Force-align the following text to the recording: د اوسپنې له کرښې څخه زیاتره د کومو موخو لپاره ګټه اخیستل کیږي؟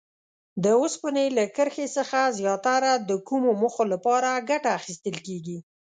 د 0.63 0.65
اوسپنې 0.81 1.25
له 1.37 1.43
کرښې 1.55 1.87
څخه 1.97 2.19
زیاتره 2.39 2.91
د 3.09 3.11
کومو 3.27 3.49
موخو 3.61 3.83
لپاره 3.93 4.43
ګټه 4.49 4.69
اخیستل 4.79 5.15
کیږي؟ 5.27 5.57